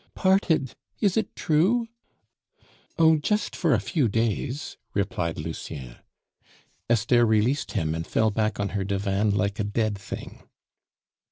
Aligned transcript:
"Parted. 0.15 0.73
Is 0.99 1.15
it 1.15 1.35
true?" 1.35 1.85
"Oh, 2.97 3.17
just 3.17 3.55
for 3.55 3.75
a 3.75 3.79
few 3.79 4.07
days," 4.07 4.75
replied 4.95 5.37
Lucien. 5.37 5.97
Esther 6.89 7.23
released 7.23 7.73
him, 7.73 7.93
and 7.93 8.07
fell 8.07 8.31
back 8.31 8.59
on 8.59 8.69
her 8.69 8.83
divan 8.83 9.29
like 9.29 9.59
a 9.59 9.63
dead 9.63 9.95
thing. 9.95 10.41